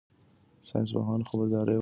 ساینس 0.67 0.89
پوهان 0.93 1.21
خبرداری 1.29 1.71
ورکوي. 1.73 1.79